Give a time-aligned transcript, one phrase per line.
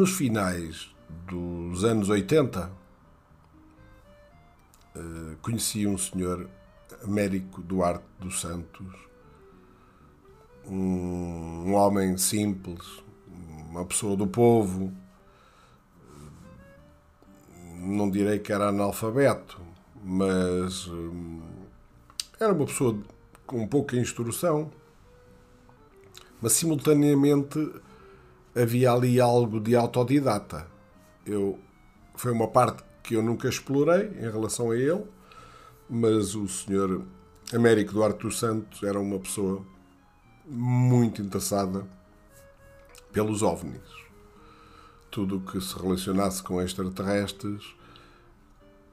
[0.00, 0.88] nos finais
[1.28, 2.72] dos anos 80,
[4.96, 6.48] eh, conheci um senhor,
[7.04, 8.86] Américo Duarte dos Santos,
[10.66, 12.80] um, homem simples,
[13.68, 14.90] uma pessoa do povo.
[17.74, 19.60] Não direi que era analfabeto,
[20.02, 21.42] mas hum,
[22.40, 22.98] era uma pessoa
[23.46, 24.70] com pouca instrução,
[26.40, 27.58] mas simultaneamente
[28.54, 30.66] havia ali algo de autodidata.
[31.26, 31.58] Eu,
[32.14, 35.04] foi uma parte que eu nunca explorei em relação a ele,
[35.88, 37.04] mas o senhor
[37.52, 39.64] Américo Duarte dos Santos era uma pessoa
[40.46, 41.86] muito interessada
[43.12, 43.80] pelos ovnis.
[45.10, 47.74] Tudo o que se relacionasse com extraterrestres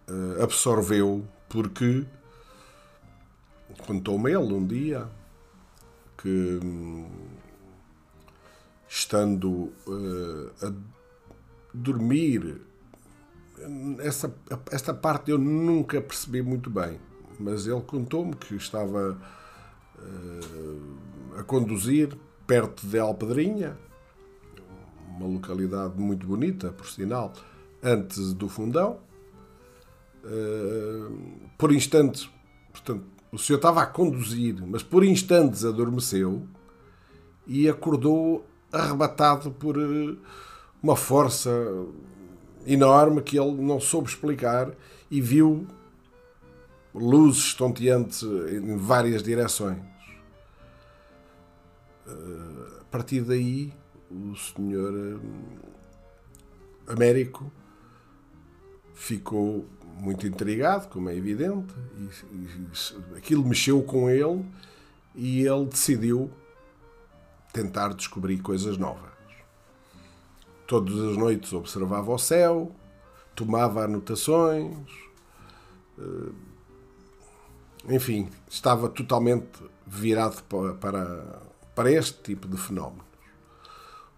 [0.07, 2.05] eh, absorveu porque
[3.85, 5.07] contou-me ele um dia
[6.17, 6.59] que
[8.87, 10.73] estando uh, a
[11.73, 12.61] dormir
[13.99, 14.33] essa,
[14.71, 16.99] esta parte eu nunca percebi muito bem
[17.39, 19.17] mas ele contou-me que estava
[19.99, 23.77] uh, a conduzir perto de Alpedrinha
[25.17, 27.33] uma localidade muito bonita por sinal
[27.81, 28.99] antes do Fundão.
[30.23, 32.29] Uh, por instantes
[32.71, 36.47] portanto o senhor estava a conduzir, mas por instantes adormeceu
[37.45, 40.15] e acordou arrebatado por eh,
[40.81, 41.49] uma força
[42.65, 44.71] enorme que ele não soube explicar
[45.09, 45.67] e viu
[46.93, 49.79] luzes estonteantes em várias direções.
[52.07, 53.73] Eh, a partir daí,
[54.09, 55.17] o senhor eh,
[56.87, 57.51] Américo
[58.93, 59.65] ficou
[59.99, 64.45] muito intrigado, como é evidente, e, e, aquilo mexeu com ele
[65.15, 66.31] e ele decidiu
[67.53, 69.11] tentar descobrir coisas novas.
[70.65, 72.71] Todas as noites observava o céu,
[73.35, 74.75] tomava anotações,
[75.97, 76.31] eh,
[77.89, 81.41] enfim, estava totalmente virado para,
[81.73, 83.05] para este tipo de fenómenos.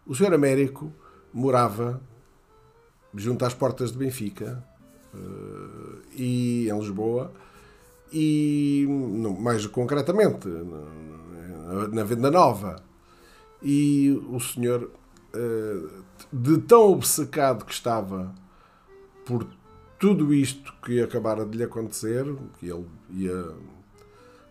[0.08, 0.34] O Sr.
[0.34, 0.92] Américo
[1.31, 2.02] morava
[3.14, 4.64] junto às portas de Benfica,
[5.14, 7.31] uh, e em Lisboa
[8.12, 8.88] e
[9.40, 10.48] mais concretamente
[11.92, 12.78] na Venda Nova
[13.62, 14.90] e o senhor
[15.34, 18.34] uh, de tão obcecado que estava
[19.25, 19.46] por
[20.00, 22.25] tudo isto que acabara de lhe acontecer
[22.59, 23.53] que ele ia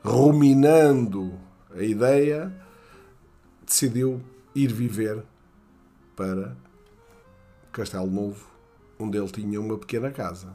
[0.02, 1.32] ruminando
[1.74, 2.54] a ideia
[3.64, 4.20] decidiu
[4.54, 5.22] ir viver
[6.14, 6.56] para
[7.72, 8.58] Castelo Novo
[8.98, 10.48] onde ele tinha uma pequena casa.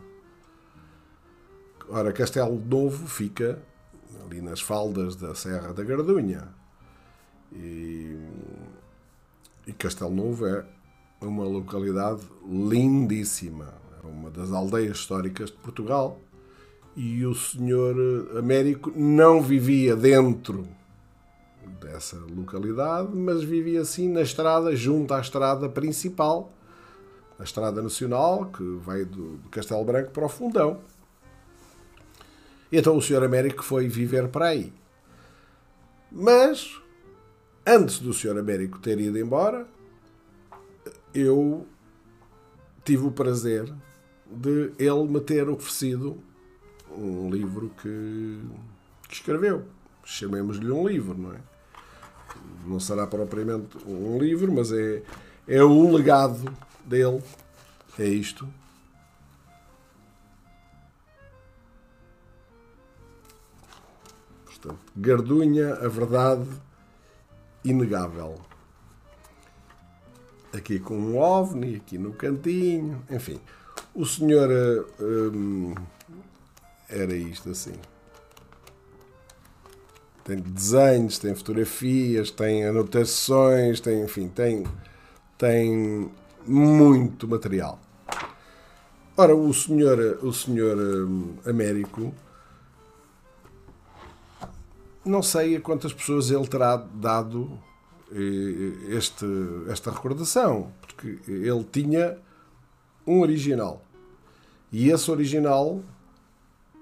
[1.87, 3.61] Ora, Castelo Novo fica
[4.25, 6.49] ali nas faldas da Serra da Gardunha.
[7.51, 8.17] E,
[9.65, 10.65] e Castelo Novo é
[11.21, 16.19] uma localidade lindíssima, é uma das aldeias históricas de Portugal.
[16.95, 17.95] E o senhor
[18.37, 20.67] Américo não vivia dentro
[21.81, 26.51] dessa localidade, mas vivia assim na estrada, junto à estrada principal,
[27.39, 30.79] a Estrada Nacional, que vai do, Castelo Branco para o Fundão.
[32.71, 33.23] Então o Sr.
[33.23, 34.71] Américo foi viver para aí.
[36.11, 36.79] Mas,
[37.65, 38.37] antes do Sr.
[38.37, 39.67] Américo ter ido embora,
[41.13, 41.65] eu
[42.83, 43.71] tive o prazer
[44.29, 46.17] de ele me ter oferecido
[46.91, 48.41] um livro que,
[49.07, 49.65] que escreveu.
[50.03, 51.39] Chamemos-lhe um livro, não é?
[52.65, 55.01] Não será propriamente um livro, mas é,
[55.47, 56.51] é um legado
[56.85, 57.21] dele
[57.97, 58.47] é isto.
[64.45, 66.47] Portanto, Gardunha, a verdade
[67.63, 68.39] inegável.
[70.53, 73.39] Aqui com um ovni, aqui no cantinho, enfim.
[73.95, 74.49] O senhor
[74.99, 75.73] hum,
[76.89, 77.73] era isto assim.
[80.23, 84.63] Tem desenhos, tem fotografias, tem anotações, tem, enfim, tem,
[85.37, 86.09] tem
[86.45, 87.79] muito material.
[89.17, 92.13] Ora, o senhor, o senhor hum, Américo,
[95.05, 97.59] não sei a quantas pessoas ele terá dado
[98.11, 99.25] eh, este,
[99.69, 102.17] esta recordação, porque ele tinha
[103.05, 103.83] um original.
[104.71, 105.83] E esse original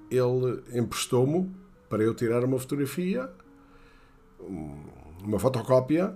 [0.10, 1.50] ele emprestou-me
[1.90, 3.30] para eu tirar uma fotografia,
[5.24, 6.16] uma fotocópia,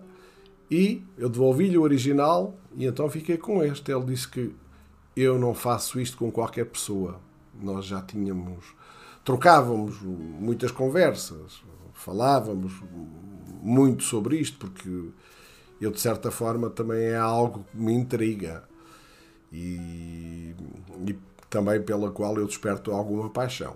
[0.70, 3.92] e eu devolvi-lhe o original e então fiquei com este.
[3.92, 4.54] Ele disse que
[5.16, 7.20] eu não faço isto com qualquer pessoa.
[7.62, 8.66] Nós já tínhamos.
[9.24, 11.64] trocávamos muitas conversas,
[11.96, 12.74] falávamos
[13.64, 15.10] muito sobre isto, porque
[15.82, 18.64] eu, de certa forma, também é algo que me intriga.
[19.52, 20.56] e,
[21.08, 21.16] e
[21.50, 23.76] também pela qual eu desperto alguma paixão.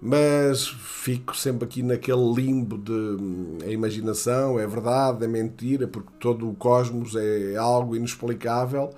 [0.00, 6.10] Mas fico sempre aqui naquele limbo de hum, a imaginação, é verdade, é mentira, porque
[6.20, 8.90] todo o cosmos é algo inexplicável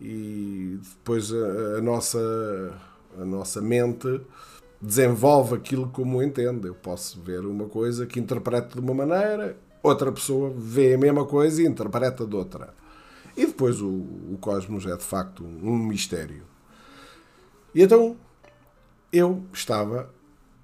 [0.00, 2.18] e depois a, a nossa,
[3.20, 4.20] a nossa mente
[4.80, 6.68] desenvolve aquilo como entende.
[6.68, 11.24] Eu posso ver uma coisa que interpreto de uma maneira, outra pessoa vê a mesma
[11.24, 12.74] coisa e interpreta de outra.
[13.36, 16.44] E depois o, o cosmos é de facto um mistério.
[17.74, 18.16] E então
[19.12, 20.12] eu estava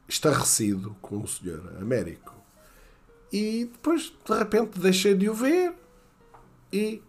[0.08, 2.34] estarrecido com o senhor Américo.
[3.32, 5.74] E depois, de repente, deixei de o ver
[6.72, 7.02] e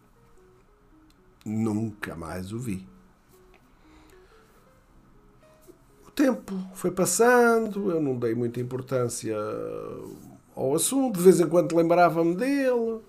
[1.46, 2.88] nunca mais o vi.
[6.16, 9.36] Tempo foi passando, eu não dei muita importância
[10.56, 13.02] ao assunto, de vez em quando lembrava-me dele.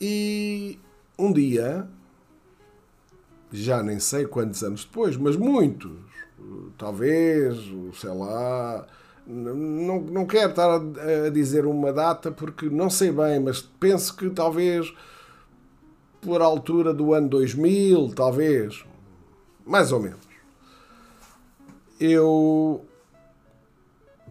[0.00, 0.78] E
[1.18, 1.86] um dia,
[3.52, 5.92] já nem sei quantos anos depois, mas muitos,
[6.76, 7.56] talvez,
[7.94, 8.86] sei lá,
[9.26, 14.28] não, não quero estar a, dizer uma data porque não sei bem, mas penso que
[14.30, 14.92] talvez
[16.20, 18.84] por altura do ano 2000, talvez,
[19.64, 20.33] mais ou menos.
[22.06, 22.84] Eu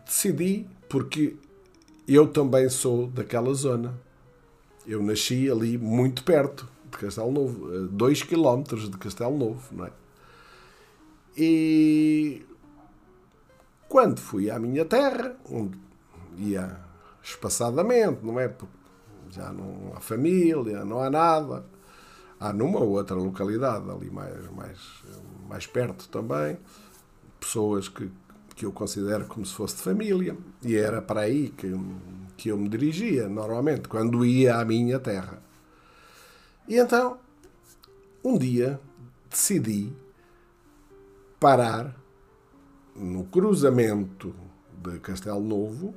[0.05, 1.35] decidi, porque
[2.07, 3.99] eu também sou daquela zona.
[4.85, 8.61] Eu nasci ali muito perto de Castelo Novo, 2 km
[8.91, 9.91] de Castelo Novo, não é?
[11.35, 12.45] E
[13.89, 15.75] quando fui à minha terra, onde
[16.37, 16.79] ia
[17.23, 18.49] espaçadamente, não é?
[18.49, 18.77] Porque
[19.31, 21.65] já não há família, não há nada.
[22.39, 24.79] Há numa ou outra localidade, ali mais, mais,
[25.49, 26.59] mais perto também,
[27.43, 28.09] pessoas que,
[28.55, 30.37] que eu considero como se fosse de família.
[30.63, 31.67] E era para aí que,
[32.37, 35.43] que eu me dirigia, normalmente, quando ia à minha terra.
[36.67, 37.17] E então,
[38.23, 38.79] um dia,
[39.29, 39.91] decidi
[41.39, 41.93] parar
[42.95, 44.33] no cruzamento
[44.81, 45.93] de Castelo Novo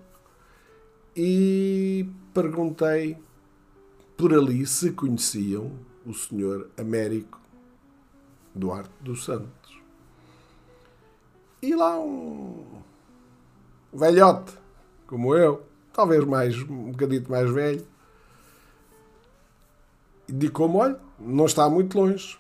[1.15, 3.17] e perguntei
[4.17, 5.71] por ali se conheciam
[6.05, 7.41] o senhor Américo
[8.55, 9.86] Duarte dos Santos.
[11.67, 12.81] E lá um
[13.93, 14.57] velhote,
[15.05, 17.85] como eu, talvez mais um bocadito mais velho,
[20.29, 22.39] indicou-me: olha, não está muito longe.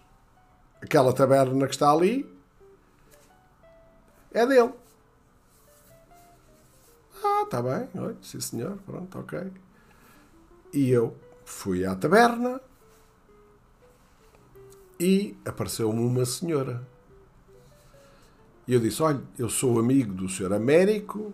[0.81, 2.25] Aquela taberna que está ali
[4.32, 4.73] é dele.
[7.25, 9.52] Ah, está bem, oi, sim senhor, pronto, ok.
[10.73, 12.61] E eu fui à taberna
[15.00, 16.87] e apareceu-me uma senhora.
[18.66, 21.32] E eu disse: Olha, eu sou amigo do senhor Américo.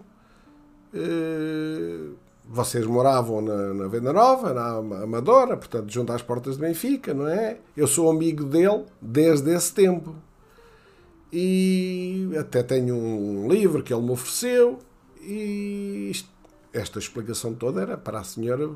[0.94, 2.10] Eh,
[2.44, 7.26] vocês moravam na, na Venda Nova, na Amadora, portanto, junto às portas de Benfica, não
[7.26, 7.58] é?
[7.76, 10.14] Eu sou amigo dele desde esse tempo
[11.32, 14.78] e até tenho um livro que ele me ofereceu
[15.22, 16.28] e isto,
[16.72, 18.68] esta explicação toda era para a senhora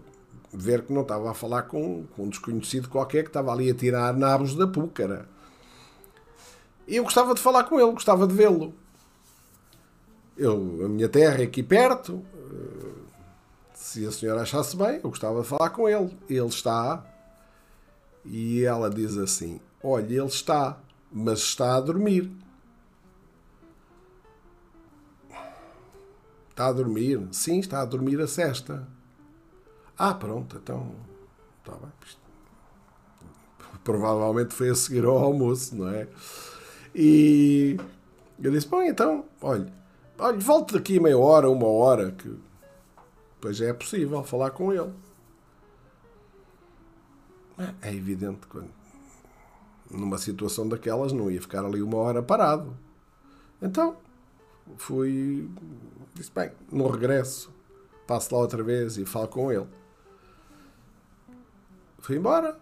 [0.52, 3.74] ver que não estava a falar com, com um desconhecido qualquer que estava ali a
[3.74, 5.28] tirar nabos da púcara.
[6.86, 8.74] Eu gostava de falar com ele, gostava de vê-lo.
[10.36, 10.54] Eu,
[10.84, 12.24] a minha terra é aqui perto.
[12.34, 12.86] Eh,
[13.74, 16.16] se a senhora achasse bem, eu gostava de falar com ele.
[16.28, 17.04] Ele está.
[18.24, 20.78] E ela diz assim: Olha, ele está,
[21.10, 22.30] mas está a dormir.
[26.50, 27.26] Está a dormir?
[27.32, 28.86] Sim, está a dormir a cesta.
[29.98, 30.94] Ah, pronto, então.
[31.58, 31.90] Está bem.
[33.82, 36.08] Provavelmente foi a seguir ao almoço, não é?
[36.98, 37.76] E
[38.42, 39.70] eu disse: Bom, então, olha,
[40.18, 42.34] olha volte daqui meia hora, uma hora, que
[43.34, 44.90] depois é possível falar com ele.
[47.82, 48.60] É evidente que
[49.90, 52.74] numa situação daquelas não ia ficar ali uma hora parado.
[53.60, 53.98] Então,
[54.78, 55.50] fui.
[56.14, 57.52] Disse, bem, no regresso,
[58.06, 59.66] passo lá outra vez e falo com ele.
[61.98, 62.58] Fui embora.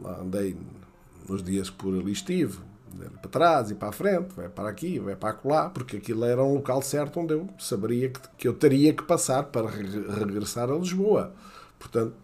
[0.00, 0.56] Lá andei
[1.28, 2.58] nos dias que por ali estive,
[3.20, 6.42] para trás e para a frente, vai para aqui, vai para lá, porque aquilo era
[6.42, 9.84] um local certo onde eu saberia que, que eu teria que passar para re
[10.18, 11.32] regressar a Lisboa.
[11.78, 12.14] Portanto,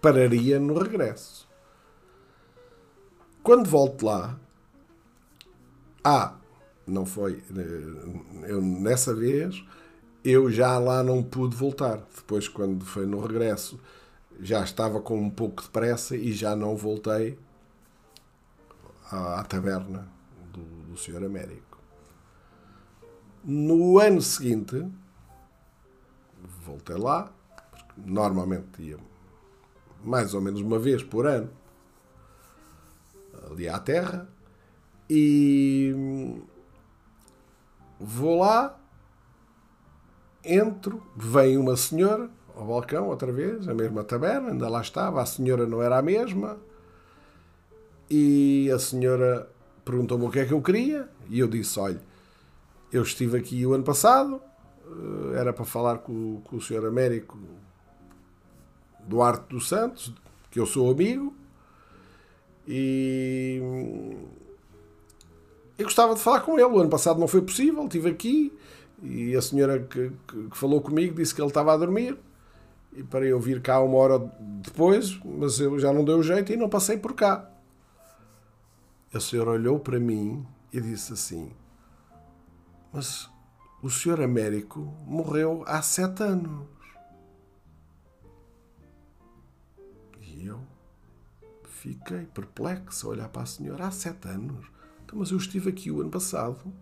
[0.00, 1.48] pararia no regresso.
[3.42, 4.38] Quando volto lá,
[6.04, 6.34] há
[6.86, 7.42] não foi.
[7.56, 9.64] Eh, eu, nessa vez,
[10.24, 12.06] eu já lá não pude voltar.
[12.14, 13.80] Depois, quando foi no regresso,
[14.40, 17.38] já estava com um pouco de pressa e já não voltei
[19.12, 20.08] à, à taberna
[20.52, 21.78] do, do Senhor Américo.
[23.44, 24.86] No ano seguinte,
[26.64, 27.30] voltei lá,
[27.96, 28.98] normalmente ia
[30.02, 31.50] mais ou menos uma vez por ano
[33.50, 34.28] ali à terra,
[35.08, 35.94] e
[38.00, 38.78] vou lá,
[40.44, 45.26] entro, vem uma senhora ao balcão outra vez, a mesma taberna, ainda lá estava, a
[45.26, 46.58] senhora não era a mesma,
[48.10, 49.48] e a senhora
[49.84, 52.00] perguntou-me o que é que eu queria, e eu disse: Olha,
[52.92, 54.40] eu estive aqui o ano passado,
[54.86, 57.38] eh, era para falar com, com o senhor Américo
[59.06, 60.12] Duarte dos Santos,
[60.50, 61.34] que eu sou amigo,
[62.66, 63.60] e
[65.78, 66.68] eu gostava de falar com ele.
[66.68, 68.52] O ano passado não foi possível, estive aqui
[69.02, 72.16] e a senhora que, que, que, falou comigo disse que ele estava a dormir
[72.96, 76.56] e para eu vir cá uma hora depois, mas eu já não deu jeito e
[76.56, 77.50] não passei por cá.
[79.14, 81.52] A senhora olhou para mim e disse assim:
[82.92, 83.30] Mas
[83.82, 86.66] o senhor Américo morreu há sete anos.
[90.20, 90.60] E eu
[91.64, 94.66] fiquei perplexo a olhar para a senhora há sete anos.
[95.04, 96.72] Então, mas eu estive aqui o ano passado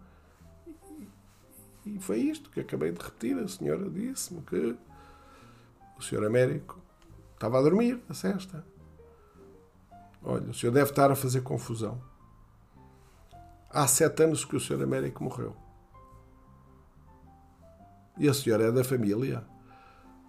[1.85, 3.37] e foi isto que acabei de repetir.
[3.39, 4.77] A senhora disse-me que
[5.99, 6.79] o senhor Américo
[7.35, 8.65] estava a dormir a cesta.
[10.23, 12.10] Olha, o senhor deve estar a fazer confusão.
[13.71, 15.55] Há sete anos que o senhor Américo morreu.
[18.19, 19.45] E a senhora é da família?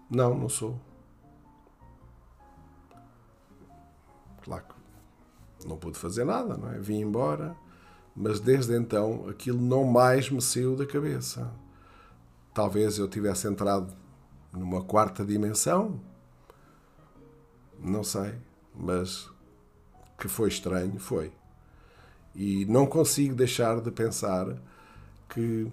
[0.10, 0.80] Não, não sou.
[4.44, 4.66] Claro
[5.60, 6.80] que não pude fazer nada, não é?
[6.80, 7.56] Vim embora
[8.16, 11.52] mas desde então aquilo não mais me saiu da cabeça.
[12.54, 13.96] Talvez eu tivesse entrado
[14.52, 16.00] numa quarta dimensão,
[17.80, 18.36] não sei,
[18.76, 19.30] mas
[20.18, 21.32] que foi estranho, foi.
[22.34, 24.48] E não consigo deixar de pensar
[25.30, 25.72] que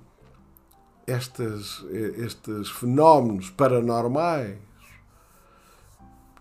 [1.07, 4.59] estes, estes fenómenos paranormais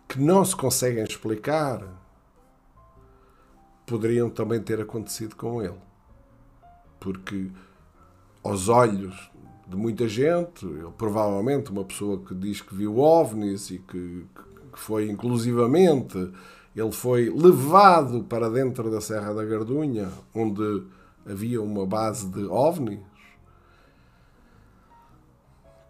[0.07, 1.83] que não se conseguem explicar
[3.86, 5.79] poderiam também ter acontecido com ele.
[7.00, 7.50] Porque
[8.43, 9.31] aos olhos
[9.67, 14.25] de muita gente, ele, provavelmente uma pessoa que diz que viu ovnis e que,
[14.74, 16.31] que foi inclusivamente
[16.79, 20.84] ele foi levado para dentro da Serra da Gardunha, onde
[21.25, 23.00] havia uma base de ovnis.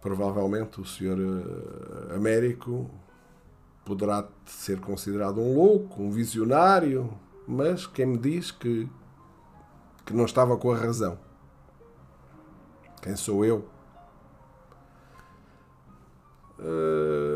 [0.00, 2.90] Provavelmente o senhor eh, Américo
[3.84, 7.12] poderá ser considerado um louco, um visionário,
[7.46, 8.88] mas quem me diz que
[10.08, 11.18] que não estava com a razão.
[13.02, 13.68] Quem sou eu?
[16.58, 17.27] Uh,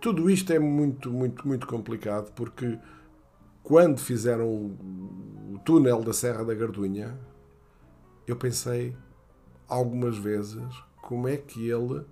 [0.00, 2.78] tudo isto é muito, muito, muito complicado porque
[3.62, 7.18] quando fizeram o túnel da Serra da Gardunha,
[8.26, 8.96] eu pensei
[9.68, 10.64] algumas vezes
[11.02, 12.04] como é que ele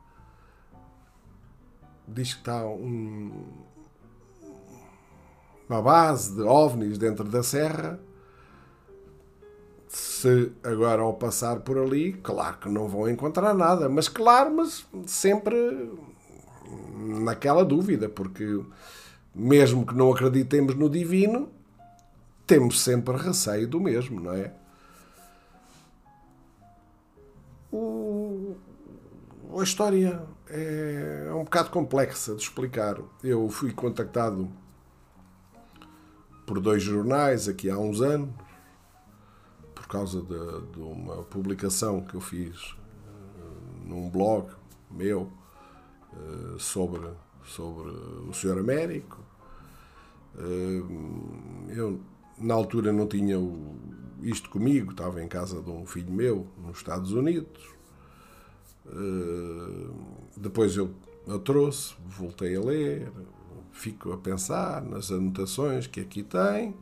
[2.06, 3.44] diz que está um,
[5.68, 8.00] uma base de ovnis dentro da serra.
[9.88, 14.86] Se agora ao passar por ali, claro que não vão encontrar nada, mas claro, mas
[15.06, 15.56] sempre
[16.98, 18.60] naquela dúvida, porque
[19.34, 21.48] mesmo que não acreditemos no divino,
[22.46, 24.52] temos sempre receio do mesmo, não é?
[27.72, 28.56] O...
[29.58, 32.98] A história é um bocado complexa de explicar.
[33.22, 34.50] Eu fui contactado
[36.46, 38.30] por dois jornais aqui há uns anos
[39.74, 44.48] por causa de, de uma publicação que eu fiz uh, num blog
[44.90, 45.30] meu
[46.58, 47.08] sobre,
[47.44, 47.90] sobre
[48.28, 49.22] o Senhor Américo.
[50.34, 52.00] Uh, eu,
[52.38, 53.36] na altura, não tinha
[54.22, 57.76] isto comigo, estava em casa de um filho meu, nos Estados Unidos.
[60.36, 60.90] depois eu,
[61.26, 63.12] eu trouxe, voltei a ler,
[63.72, 66.74] fico a pensar nas anotações que aqui tem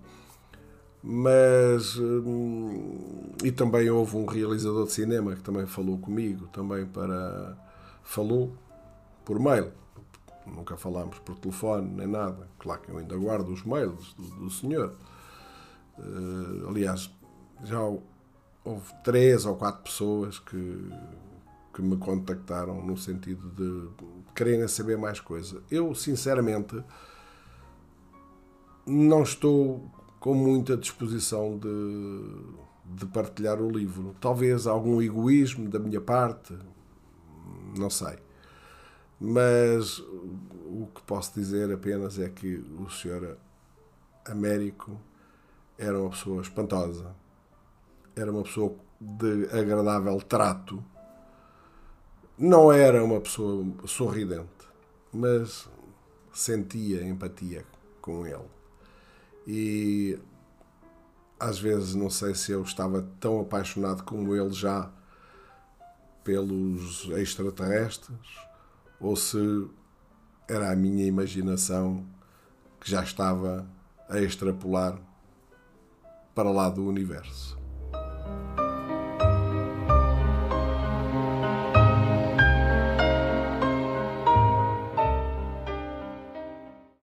[1.08, 7.56] mas hum, e também houve um realizador de cinema que também falou comigo também para
[8.02, 8.52] falou
[9.26, 9.70] por mail
[10.46, 14.50] nunca falámos por telefone nem nada claro que eu ainda guardo os mails do, do
[14.50, 14.94] senhor
[15.98, 17.10] uh, aliás
[17.62, 20.90] já houve três ou quatro pessoas que
[21.74, 26.82] que me contactaram no sentido de quererem saber mais coisa eu sinceramente
[28.86, 29.90] não estou
[30.20, 34.14] com muita disposição de, de partilhar o livro.
[34.20, 36.52] Talvez algum egoísmo da minha parte,
[37.76, 38.16] não sei.
[39.18, 43.38] Mas o que posso dizer apenas é que o senhor
[44.26, 45.00] Américo
[45.78, 47.14] era uma pessoa espantosa,
[48.14, 50.82] era uma pessoa de agradável trato,
[52.38, 54.68] não era uma pessoa sorridente,
[55.12, 55.66] mas
[56.32, 57.64] sentia empatia
[58.02, 58.50] com ele.
[59.46, 60.18] E
[61.40, 64.90] às vezes não sei se eu estava tão apaixonado como ele já
[66.24, 68.46] pelos extraterrestres
[69.00, 69.68] ou se
[70.48, 72.04] era a minha imaginação
[72.80, 73.66] que já estava
[74.08, 74.98] a extrapolar
[76.34, 77.58] para lá do universo.